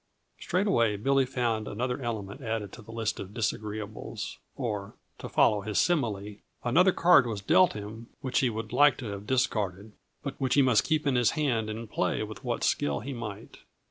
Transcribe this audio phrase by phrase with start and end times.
[0.39, 5.77] Straightway Billy found another element added to the list of disagreeables or, to follow his
[5.77, 9.91] simile, another card was dealt him which he would like to have discarded,
[10.23, 13.57] but which he must keep in his hand and play with what skill he might.